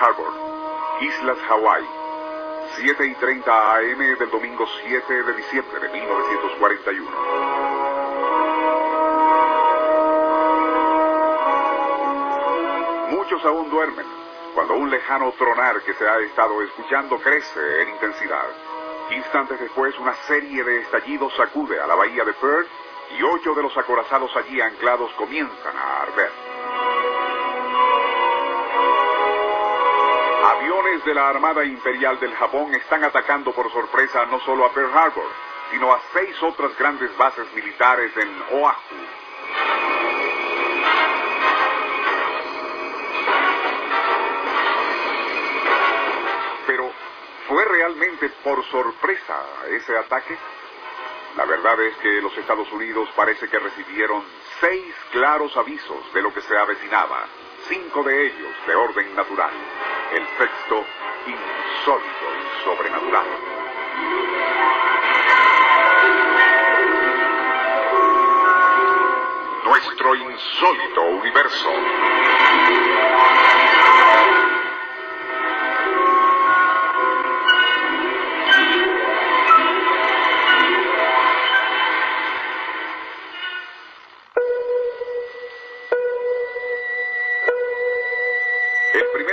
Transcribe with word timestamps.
Harbor, 0.00 0.32
Islas 1.02 1.36
Hawái, 1.46 1.84
7 2.76 3.06
y 3.06 3.14
30 3.16 3.74
AM 3.74 3.98
del 4.18 4.30
domingo 4.30 4.66
7 4.82 5.22
de 5.24 5.32
diciembre 5.34 5.78
de 5.78 5.88
1941. 5.90 7.10
Muchos 13.10 13.44
aún 13.44 13.68
duermen 13.68 14.06
cuando 14.54 14.74
un 14.76 14.88
lejano 14.88 15.32
tronar 15.32 15.82
que 15.82 15.92
se 15.92 16.08
ha 16.08 16.18
estado 16.20 16.62
escuchando 16.62 17.18
crece 17.18 17.82
en 17.82 17.90
intensidad. 17.90 18.46
Instantes 19.10 19.60
después, 19.60 19.98
una 19.98 20.14
serie 20.26 20.64
de 20.64 20.80
estallidos 20.80 21.36
sacude 21.36 21.78
a 21.78 21.86
la 21.86 21.94
bahía 21.94 22.24
de 22.24 22.32
Perth 22.32 22.68
y 23.18 23.22
ocho 23.22 23.54
de 23.54 23.64
los 23.64 23.76
acorazados 23.76 24.34
allí 24.34 24.62
anclados 24.62 25.12
comienzan 25.12 25.76
a 25.76 26.02
arder. 26.04 26.39
De 31.04 31.14
la 31.14 31.30
Armada 31.30 31.64
Imperial 31.64 32.20
del 32.20 32.34
Japón 32.34 32.74
están 32.74 33.02
atacando 33.02 33.52
por 33.52 33.72
sorpresa 33.72 34.26
no 34.26 34.38
solo 34.40 34.66
a 34.66 34.72
Pearl 34.72 34.92
Harbor, 34.92 35.24
sino 35.70 35.92
a 35.94 36.00
seis 36.12 36.36
otras 36.42 36.76
grandes 36.76 37.16
bases 37.16 37.46
militares 37.54 38.12
en 38.18 38.28
Oahu. 38.52 38.74
Pero, 46.66 46.92
¿fue 47.48 47.64
realmente 47.64 48.28
por 48.44 48.62
sorpresa 48.66 49.40
ese 49.70 49.96
ataque? 49.96 50.36
La 51.36 51.46
verdad 51.46 51.80
es 51.80 51.96
que 51.96 52.20
los 52.20 52.36
Estados 52.36 52.70
Unidos 52.72 53.08
parece 53.16 53.48
que 53.48 53.58
recibieron 53.58 54.22
seis 54.60 54.94
claros 55.12 55.56
avisos 55.56 56.12
de 56.12 56.20
lo 56.20 56.32
que 56.34 56.42
se 56.42 56.56
avecinaba, 56.58 57.24
cinco 57.68 58.02
de 58.02 58.26
ellos 58.26 58.52
de 58.66 58.74
orden 58.74 59.16
natural, 59.16 59.52
el 60.12 60.26
sexto 60.38 60.84
insólito 61.26 62.26
y 62.34 62.64
sobrenatural. 62.64 63.26
Nuestro 69.64 70.14
insólito 70.16 71.02
universo. 71.02 71.68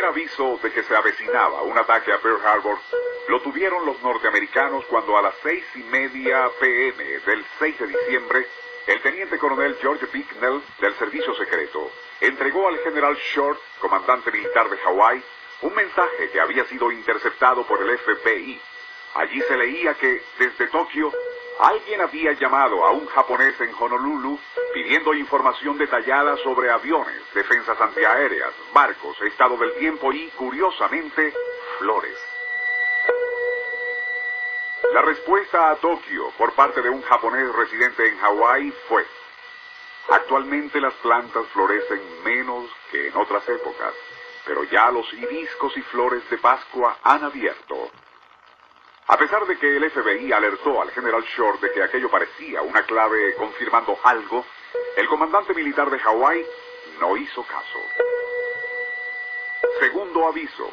Aviso 0.07 0.59
de 0.63 0.71
que 0.71 0.83
se 0.83 0.95
avecinaba 0.95 1.61
un 1.63 1.77
ataque 1.77 2.11
a 2.11 2.19
Pearl 2.19 2.41
Harbor 2.45 2.77
lo 3.27 3.41
tuvieron 3.41 3.85
los 3.85 4.01
norteamericanos 4.01 4.85
cuando 4.85 5.17
a 5.17 5.21
las 5.21 5.35
seis 5.43 5.65
y 5.75 5.83
media 5.83 6.49
pm 6.59 7.03
del 7.03 7.45
6 7.59 7.79
de 7.79 7.87
diciembre, 7.87 8.47
el 8.87 9.01
teniente 9.01 9.37
coronel 9.37 9.77
George 9.81 10.05
Bicknell 10.05 10.61
del 10.79 10.95
Servicio 10.95 11.35
Secreto 11.35 11.91
entregó 12.21 12.67
al 12.69 12.79
general 12.79 13.17
Short, 13.17 13.59
comandante 13.79 14.31
militar 14.31 14.69
de 14.69 14.77
Hawái, 14.77 15.21
un 15.61 15.75
mensaje 15.75 16.29
que 16.31 16.39
había 16.39 16.63
sido 16.65 16.91
interceptado 16.91 17.63
por 17.65 17.81
el 17.81 17.97
FBI. 17.97 18.61
Allí 19.15 19.41
se 19.41 19.57
leía 19.57 19.93
que, 19.95 20.23
desde 20.39 20.67
Tokio, 20.67 21.11
alguien 21.59 22.01
había 22.01 22.33
llamado 22.33 22.85
a 22.85 22.91
un 22.91 23.07
japonés 23.07 23.59
en 23.61 23.73
Honolulu 23.79 24.39
pidiendo 24.73 25.13
información 25.13 25.77
detallada 25.77 26.37
sobre 26.37 26.69
aviones, 26.69 27.21
defensas 27.33 27.79
antiaéreas, 27.79 28.53
barcos, 28.73 29.19
estado 29.21 29.57
del 29.57 29.73
tiempo 29.75 30.11
y, 30.13 30.27
curiosamente, 30.37 31.33
flores. 31.79 32.17
La 34.93 35.01
respuesta 35.01 35.71
a 35.71 35.75
Tokio 35.75 36.31
por 36.37 36.53
parte 36.53 36.81
de 36.81 36.89
un 36.89 37.01
japonés 37.01 37.51
residente 37.53 38.07
en 38.07 38.17
Hawái 38.19 38.71
fue, 38.87 39.05
actualmente 40.09 40.79
las 40.79 40.93
plantas 40.95 41.45
florecen 41.47 42.23
menos 42.23 42.69
que 42.91 43.07
en 43.07 43.17
otras 43.17 43.47
épocas, 43.49 43.93
pero 44.45 44.63
ya 44.63 44.89
los 44.91 45.11
hibiscos 45.13 45.75
y 45.75 45.81
flores 45.81 46.27
de 46.29 46.37
Pascua 46.37 46.97
han 47.03 47.23
abierto. 47.23 47.91
A 49.09 49.17
pesar 49.17 49.45
de 49.47 49.57
que 49.57 49.77
el 49.77 49.89
FBI 49.89 50.33
alertó 50.33 50.81
al 50.81 50.91
general 50.91 51.23
Short 51.23 51.61
de 51.61 51.71
que 51.71 51.81
aquello 51.81 52.09
parecía 52.09 52.61
una 52.61 52.83
clave 52.83 53.35
confirmando 53.35 53.97
algo, 54.03 54.45
el 54.97 55.07
comandante 55.07 55.53
militar 55.53 55.89
de 55.89 55.97
Hawái 55.97 56.45
no 56.99 57.15
hizo 57.15 57.43
caso. 57.43 57.79
Segundo 59.79 60.27
aviso. 60.27 60.69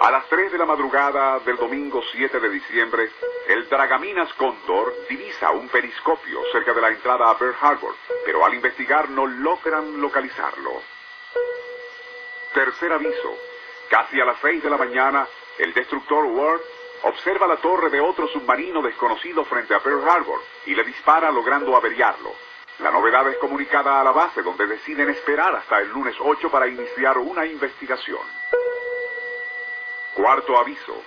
A 0.00 0.10
las 0.10 0.26
3 0.28 0.52
de 0.52 0.58
la 0.58 0.66
madrugada 0.66 1.38
del 1.40 1.56
domingo 1.56 2.02
7 2.12 2.38
de 2.38 2.50
diciembre, 2.50 3.10
el 3.48 3.66
Dragaminas 3.68 4.32
Condor 4.34 4.94
divisa 5.08 5.50
un 5.50 5.68
periscopio 5.68 6.40
cerca 6.52 6.74
de 6.74 6.80
la 6.82 6.88
entrada 6.88 7.30
a 7.30 7.38
Pearl 7.38 7.56
Harbor, 7.60 7.94
pero 8.26 8.44
al 8.44 8.54
investigar 8.54 9.08
no 9.08 9.26
logran 9.26 10.02
localizarlo. 10.02 10.82
Tercer 12.52 12.92
aviso. 12.92 13.38
Casi 13.88 14.20
a 14.20 14.24
las 14.24 14.38
6 14.40 14.62
de 14.62 14.70
la 14.70 14.76
mañana, 14.76 15.26
el 15.58 15.72
destructor 15.72 16.24
Ward 16.24 16.60
observa 17.04 17.46
la 17.46 17.56
torre 17.56 17.90
de 17.90 18.00
otro 18.00 18.28
submarino 18.28 18.82
desconocido 18.82 19.44
frente 19.44 19.74
a 19.74 19.80
Pearl 19.80 20.08
Harbor 20.08 20.40
y 20.66 20.74
le 20.74 20.84
dispara 20.84 21.30
logrando 21.30 21.76
averiarlo. 21.76 22.34
La 22.78 22.90
novedad 22.90 23.28
es 23.28 23.36
comunicada 23.38 24.00
a 24.00 24.04
la 24.04 24.10
base 24.10 24.42
donde 24.42 24.66
deciden 24.66 25.08
esperar 25.10 25.54
hasta 25.54 25.80
el 25.80 25.90
lunes 25.90 26.16
8 26.18 26.50
para 26.50 26.66
iniciar 26.66 27.18
una 27.18 27.46
investigación. 27.46 28.22
Cuarto 30.14 30.58
aviso. 30.58 31.02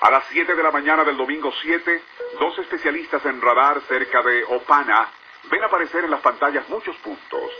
A 0.00 0.10
las 0.10 0.24
7 0.28 0.54
de 0.54 0.62
la 0.62 0.70
mañana 0.70 1.04
del 1.04 1.16
domingo 1.16 1.52
7, 1.62 2.02
dos 2.38 2.58
especialistas 2.58 3.24
en 3.24 3.40
radar 3.40 3.80
cerca 3.82 4.22
de 4.22 4.44
Opana 4.44 5.08
ven 5.50 5.62
aparecer 5.62 6.04
en 6.04 6.10
las 6.10 6.20
pantallas 6.20 6.68
muchos 6.68 6.96
puntos. 6.96 7.50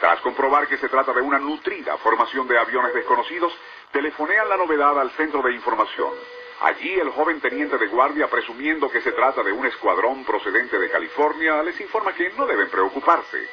Tras 0.00 0.20
comprobar 0.20 0.68
que 0.68 0.78
se 0.78 0.88
trata 0.88 1.12
de 1.12 1.20
una 1.20 1.38
nutrida 1.38 1.96
formación 1.98 2.48
de 2.48 2.58
aviones 2.58 2.94
desconocidos, 2.94 3.52
telefonean 3.90 4.48
la 4.48 4.56
novedad 4.56 4.98
al 4.98 5.10
centro 5.10 5.42
de 5.42 5.52
información. 5.52 6.12
Allí 6.60 6.92
el 6.94 7.10
joven 7.10 7.40
teniente 7.40 7.76
de 7.76 7.86
guardia, 7.88 8.28
presumiendo 8.28 8.88
que 8.88 9.00
se 9.00 9.12
trata 9.12 9.42
de 9.42 9.52
un 9.52 9.66
escuadrón 9.66 10.24
procedente 10.24 10.78
de 10.78 10.90
California, 10.90 11.62
les 11.62 11.80
informa 11.80 12.14
que 12.14 12.30
no 12.30 12.46
deben 12.46 12.70
preocuparse. 12.70 13.48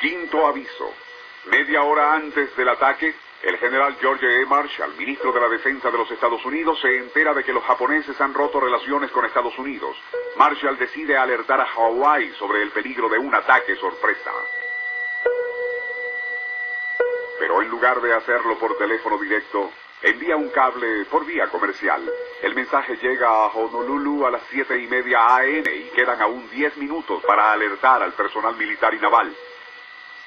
Quinto 0.00 0.46
aviso. 0.46 0.94
Media 1.46 1.82
hora 1.82 2.14
antes 2.14 2.54
del 2.56 2.68
ataque, 2.68 3.14
el 3.42 3.56
general 3.56 3.96
George 4.00 4.42
E. 4.42 4.44
Marshall, 4.44 4.94
ministro 4.96 5.32
de 5.32 5.40
la 5.40 5.48
Defensa 5.48 5.90
de 5.90 5.96
los 5.96 6.10
Estados 6.10 6.44
Unidos, 6.44 6.78
se 6.80 6.98
entera 6.98 7.32
de 7.32 7.42
que 7.42 7.52
los 7.52 7.64
japoneses 7.64 8.20
han 8.20 8.34
roto 8.34 8.60
relaciones 8.60 9.10
con 9.10 9.24
Estados 9.24 9.58
Unidos. 9.58 9.96
Marshall 10.36 10.76
decide 10.78 11.16
alertar 11.16 11.60
a 11.60 11.66
Hawái 11.66 12.32
sobre 12.38 12.62
el 12.62 12.70
peligro 12.70 13.08
de 13.08 13.18
un 13.18 13.34
ataque 13.34 13.76
sorpresa. 13.76 14.30
Pero 17.38 17.62
en 17.62 17.68
lugar 17.68 18.02
de 18.02 18.12
hacerlo 18.12 18.58
por 18.58 18.76
teléfono 18.76 19.16
directo, 19.16 19.70
envía 20.02 20.36
un 20.36 20.48
cable 20.50 21.04
por 21.06 21.24
vía 21.24 21.48
comercial. 21.48 22.02
El 22.42 22.54
mensaje 22.54 22.96
llega 22.96 23.28
a 23.28 23.46
Honolulu 23.46 24.26
a 24.26 24.30
las 24.30 24.42
siete 24.50 24.78
y 24.78 24.86
media 24.86 25.36
AM 25.36 25.64
y 25.66 25.90
quedan 25.94 26.20
aún 26.22 26.48
10 26.50 26.78
minutos 26.78 27.22
para 27.24 27.52
alertar 27.52 28.02
al 28.02 28.12
personal 28.12 28.56
militar 28.56 28.94
y 28.94 28.98
naval. 28.98 29.34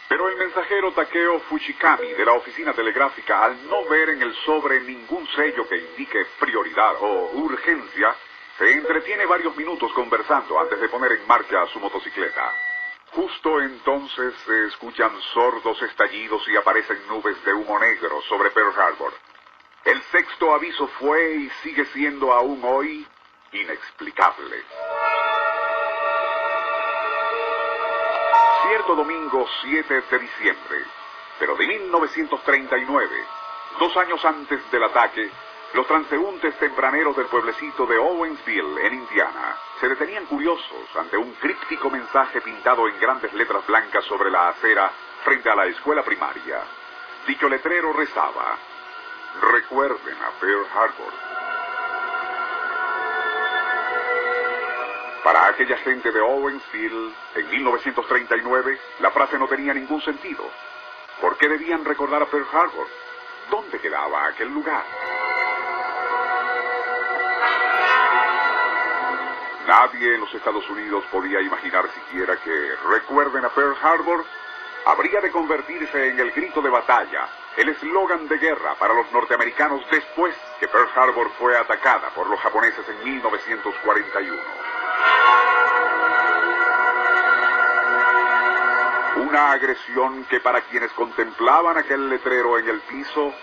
Pero 0.08 0.30
el 0.30 0.38
mensajero 0.38 0.92
Takeo 0.92 1.40
Fushikami 1.40 2.14
de 2.14 2.26
la 2.26 2.34
oficina 2.34 2.74
telegráfica, 2.74 3.46
al 3.46 3.68
no 3.68 3.86
ver 3.86 4.10
en 4.10 4.22
el 4.22 4.36
sobre 4.46 4.82
ningún 4.82 5.28
sello 5.28 5.68
que 5.68 5.78
indique 5.78 6.26
prioridad 6.40 6.96
o 7.00 7.32
urgencia, 7.34 8.16
se 8.58 8.72
entretiene 8.72 9.26
varios 9.26 9.56
minutos 9.58 9.92
conversando 9.94 10.60
antes 10.60 10.80
de 10.80 10.90
poner 10.90 11.14
en 11.14 11.26
marcha 11.26 11.66
su 11.68 11.80
motocicleta. 11.80 12.54
Justo 13.12 13.62
entonces 13.62 14.34
se 14.46 14.66
escuchan 14.66 15.12
sordos 15.34 15.82
estallidos 15.82 16.48
y 16.48 16.58
aparecen 16.58 16.98
nubes 17.08 17.44
de 17.46 17.54
humo 17.54 17.80
negro 17.80 18.22
sobre 18.24 18.52
Pearl 18.52 18.74
Harbor. 18.80 19.14
Sexto 20.14 20.54
aviso 20.54 20.86
fue 21.00 21.38
y 21.38 21.50
sigue 21.64 21.86
siendo 21.86 22.32
aún 22.32 22.62
hoy 22.64 23.04
inexplicable. 23.52 24.64
Cierto 28.68 28.96
domingo 28.96 29.48
7 29.64 30.04
de 30.12 30.20
diciembre, 30.20 30.86
pero 31.40 31.56
de 31.56 31.66
1939, 31.66 33.10
dos 33.80 33.98
años 33.98 34.24
antes 34.24 34.60
del 34.70 34.84
ataque, 34.84 35.32
los 35.74 35.88
transeúntes 35.88 36.60
tempraneros 36.60 37.18
del 37.18 37.26
pueblecito 37.26 37.88
de 37.88 37.98
Owensville, 37.98 38.86
en 38.86 38.94
Indiana, 38.94 39.58
se 39.80 39.90
detenían 39.90 40.28
curiosos 40.28 40.96
ante 40.96 41.18
un 41.18 41.34
críptico 41.42 41.90
mensaje 41.90 42.40
pintado 42.40 42.88
en 42.88 43.00
grandes 43.00 43.34
letras 43.34 43.66
blancas 43.66 44.06
sobre 44.06 44.30
la 44.30 44.50
acera 44.50 44.92
frente 45.24 45.50
a 45.50 45.56
la 45.56 45.66
escuela 45.66 46.04
primaria. 46.04 46.62
Dicho 47.26 47.50
letrero 47.50 47.94
rezaba, 47.94 48.60
Recuerden 49.42 50.16
a 50.22 50.40
Pearl 50.40 50.66
Harbor. 50.74 51.14
Para 55.24 55.48
aquella 55.48 55.78
gente 55.78 56.12
de 56.12 56.20
Owensville, 56.20 57.14
en 57.36 57.50
1939, 57.50 58.80
la 59.00 59.12
frase 59.12 59.40
no 59.40 59.48
tenía 59.48 59.74
ningún 59.74 60.02
sentido. 60.02 60.44
¿Por 61.22 61.38
qué 61.38 61.48
debían 61.48 61.86
recordar 61.86 62.22
a 62.22 62.26
Pearl 62.26 62.46
Harbor? 62.52 62.88
¿Dónde 63.50 63.80
quedaba 63.80 64.28
aquel 64.28 64.50
lugar? 64.50 64.84
Nadie 69.68 70.16
en 70.16 70.20
los 70.20 70.34
Estados 70.34 70.70
Unidos 70.70 71.06
podía 71.10 71.40
imaginar 71.40 71.90
siquiera 71.94 72.36
que, 72.38 72.76
recuerden 72.90 73.46
a 73.46 73.50
Pearl 73.50 73.78
Harbor, 73.82 74.26
habría 74.86 75.22
de 75.22 75.32
convertirse 75.32 76.10
en 76.10 76.20
el 76.20 76.32
grito 76.32 76.62
de 76.62 76.70
batalla, 76.70 77.28
el 77.58 77.70
eslogan 77.70 78.28
de 78.28 78.38
guerra 78.38 78.76
para 78.76 78.94
los 78.94 79.12
norteamericanos 79.12 79.82
después 79.90 80.36
que 80.60 80.68
Pearl 80.68 80.90
Harbor 80.96 81.30
fue 81.40 81.58
atacada 81.58 82.10
por 82.10 82.30
los 82.30 82.40
japoneses 82.40 82.88
en 82.90 83.04
1941. 83.04 84.42
Una 89.16 89.52
agresión 89.52 90.26
que 90.26 90.40
para 90.40 90.62
quienes 90.62 90.92
contemplaban 90.94 91.78
aquel 91.78 92.10
letrero 92.10 92.58
en 92.60 92.68
el 92.68 92.80
piso, 92.82 93.34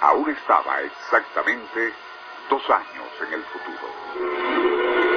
aún 0.00 0.30
estaba 0.30 0.80
exactamente 0.82 1.92
dos 2.50 2.62
años 2.70 3.08
en 3.26 3.34
el 3.34 3.42
futuro. 3.44 5.07